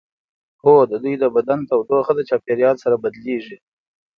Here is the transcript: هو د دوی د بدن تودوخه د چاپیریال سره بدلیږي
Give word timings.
هو 0.63 0.75
د 0.91 0.93
دوی 1.03 1.15
د 1.19 1.25
بدن 1.35 1.59
تودوخه 1.69 2.11
د 2.15 2.21
چاپیریال 2.29 2.75
سره 2.83 2.95
بدلیږي 3.03 3.57